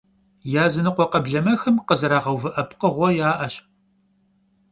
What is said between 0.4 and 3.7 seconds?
Yazınıkhue kheblemexem khızerağeuvı'e pkhığue ya'eş.